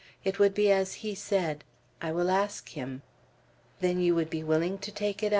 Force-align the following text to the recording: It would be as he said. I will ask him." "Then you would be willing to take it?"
It 0.23 0.39
would 0.39 0.55
be 0.55 0.71
as 0.71 1.05
he 1.05 1.13
said. 1.13 1.63
I 2.01 2.11
will 2.11 2.31
ask 2.31 2.69
him." 2.69 3.03
"Then 3.81 3.99
you 3.99 4.15
would 4.15 4.31
be 4.31 4.43
willing 4.43 4.79
to 4.79 4.91
take 4.91 5.21
it?" 5.21 5.29